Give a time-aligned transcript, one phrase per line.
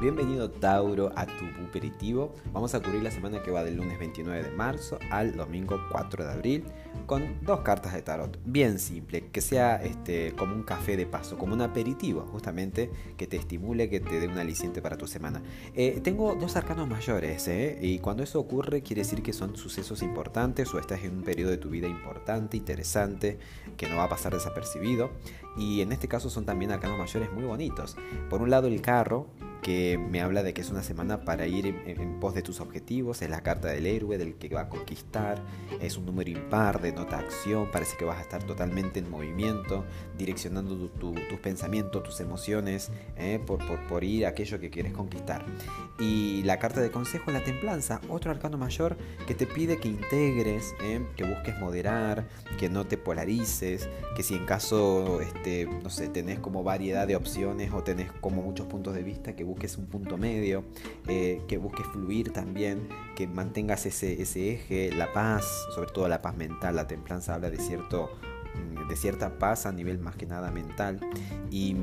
[0.00, 2.32] Bienvenido Tauro a tu aperitivo.
[2.52, 6.24] Vamos a cubrir la semana que va del lunes 29 de marzo al domingo 4
[6.24, 6.64] de abril
[7.06, 8.38] con dos cartas de tarot.
[8.44, 13.26] Bien simple, que sea este, como un café de paso, como un aperitivo, justamente que
[13.26, 15.42] te estimule, que te dé un aliciente para tu semana.
[15.74, 17.76] Eh, tengo dos arcanos mayores, ¿eh?
[17.82, 21.50] y cuando eso ocurre quiere decir que son sucesos importantes o estás en un periodo
[21.50, 23.40] de tu vida importante, interesante,
[23.76, 25.10] que no va a pasar desapercibido.
[25.56, 27.96] Y en este caso son también arcanos mayores muy bonitos.
[28.30, 29.26] Por un lado el carro,
[29.62, 33.22] que me habla de que es una semana para ir en, pos de tus objetivos,
[33.22, 35.42] es la carta del héroe, del que va a conquistar,
[35.80, 39.84] es un número impar, de nota acción, parece que vas a estar totalmente en movimiento,
[40.16, 45.44] direccionando tus pensamientos, tus emociones, eh, por, por, ir a aquello que quieres conquistar.
[45.98, 48.96] Y la carta de consejo, la templanza, otro arcano mayor
[49.26, 52.26] que te pide que integres, eh, que busques moderar,
[52.58, 57.16] que no te polarices, que si en caso, este, no sé, tenés como variedad de
[57.16, 60.64] opciones o tenés como muchos puntos de vista, que busques un punto medio,
[61.08, 66.22] eh, que busques fluir también, que mantengas ese, ese eje, la paz, sobre todo la
[66.22, 68.10] paz mental, la templanza habla de, cierto,
[68.54, 71.00] mm, de cierta paz a nivel más que nada mental.
[71.50, 71.74] Y,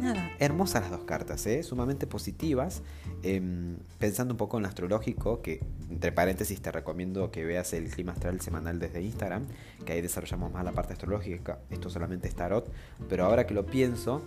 [0.00, 1.62] nada, hermosas las dos cartas, ¿eh?
[1.62, 2.82] sumamente positivas.
[3.22, 7.88] Em, pensando un poco en lo astrológico, que entre paréntesis te recomiendo que veas el
[7.88, 9.46] clima astral semanal desde Instagram,
[9.84, 12.68] que ahí desarrollamos más la parte astrológica, esto solamente es tarot,
[13.08, 14.22] pero ahora que lo pienso,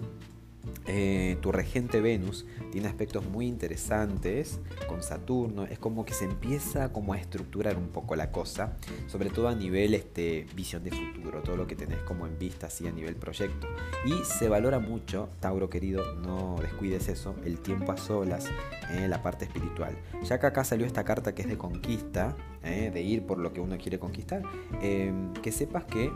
[0.88, 5.64] eh, tu regente Venus tiene aspectos muy interesantes con Saturno.
[5.64, 8.78] Es como que se empieza como a estructurar un poco la cosa,
[9.08, 12.68] sobre todo a nivel este, visión de futuro, todo lo que tenés como en vista
[12.68, 13.68] así a nivel proyecto.
[14.06, 18.48] Y se valora mucho, Tauro querido, no descuides eso, el tiempo a solas,
[18.92, 19.98] eh, la parte espiritual.
[20.24, 23.54] Ya que acá salió esta carta que es de conquista, eh, de ir por lo
[23.54, 24.44] que uno quiere conquistar,
[24.80, 26.12] que sepas que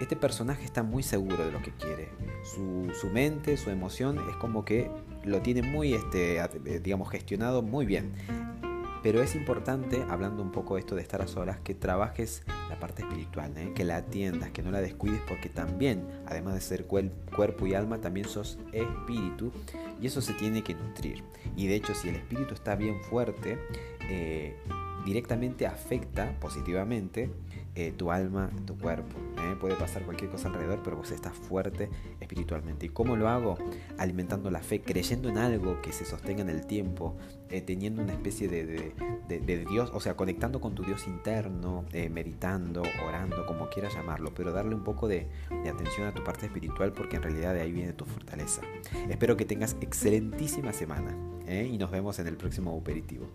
[0.00, 2.08] este personaje está muy seguro de lo que quiere.
[2.42, 4.90] Su, mente, su emoción es como que
[5.24, 8.12] lo tiene muy, este, eh, digamos, gestionado muy bien.
[9.02, 12.78] Pero es importante, hablando un poco de esto de estar a solas, que trabajes la
[12.78, 13.72] parte espiritual, ¿eh?
[13.74, 17.98] que la atiendas, que no la descuides, porque también, además de ser cuerpo y alma,
[18.00, 19.52] también sos espíritu
[20.00, 21.24] y eso se tiene que nutrir.
[21.56, 23.58] Y de hecho, si el espíritu está bien fuerte,
[24.10, 24.54] eh,
[25.04, 27.30] directamente afecta positivamente
[27.76, 29.16] eh, tu alma, tu cuerpo.
[29.38, 29.54] ¿eh?
[29.60, 31.88] Puede pasar cualquier cosa alrededor, pero vos estás fuerte
[32.18, 32.86] espiritualmente.
[32.86, 33.58] ¿Y cómo lo hago?
[33.96, 37.16] Alimentando la fe, creyendo en algo que se sostenga en el tiempo,
[37.48, 38.92] eh, teniendo una especie de,
[39.70, 44.74] Dios, o sea, conectando con tu Dios interno, meditando, orando, como quieras llamarlo, pero darle
[44.74, 45.28] un poco de,
[45.68, 48.62] atención a tu parte espiritual porque en realidad de ahí viene tu fortaleza.
[49.08, 51.16] Espero que tengas excelentísima semana
[51.48, 53.28] y nos vemos en el próximo aperitivo.